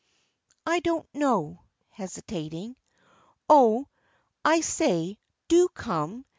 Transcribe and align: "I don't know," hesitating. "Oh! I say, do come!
"I 0.65 0.79
don't 0.79 1.07
know," 1.13 1.61
hesitating. 1.91 2.75
"Oh! 3.47 3.87
I 4.43 4.61
say, 4.61 5.19
do 5.47 5.69
come! 5.75 6.25